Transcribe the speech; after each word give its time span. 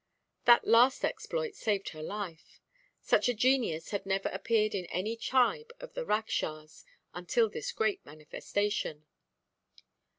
That 0.45 0.65
last 0.65 1.05
exploit 1.05 1.53
saved 1.53 1.89
her 1.89 2.01
life. 2.01 2.59
Such 3.01 3.29
a 3.29 3.35
genius 3.35 3.91
had 3.91 4.03
never 4.03 4.29
appeared 4.29 4.73
in 4.73 4.87
any 4.87 5.15
tribe 5.15 5.71
of 5.79 5.93
the 5.93 6.03
Rakshas 6.07 6.83
until 7.13 7.49
this 7.51 7.71
great 7.71 8.03
manifestation. 8.03 9.05